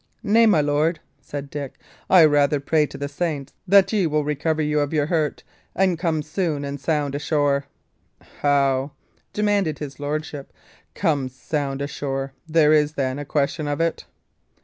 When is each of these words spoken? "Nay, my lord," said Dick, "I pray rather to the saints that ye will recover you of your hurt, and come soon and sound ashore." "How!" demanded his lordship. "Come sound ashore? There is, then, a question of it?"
"Nay, 0.23 0.47
my 0.47 0.61
lord," 0.61 0.99
said 1.21 1.51
Dick, 1.51 1.75
"I 2.09 2.21
pray 2.23 2.25
rather 2.25 2.59
to 2.59 2.97
the 2.97 3.07
saints 3.07 3.53
that 3.67 3.93
ye 3.93 4.07
will 4.07 4.23
recover 4.23 4.63
you 4.63 4.79
of 4.79 4.93
your 4.93 5.05
hurt, 5.05 5.43
and 5.75 5.99
come 5.99 6.23
soon 6.23 6.65
and 6.65 6.79
sound 6.81 7.13
ashore." 7.13 7.65
"How!" 8.41 8.93
demanded 9.31 9.77
his 9.77 9.99
lordship. 9.99 10.51
"Come 10.95 11.29
sound 11.29 11.83
ashore? 11.83 12.33
There 12.47 12.73
is, 12.73 12.93
then, 12.93 13.19
a 13.19 13.25
question 13.25 13.67
of 13.67 13.79
it?" 13.79 14.05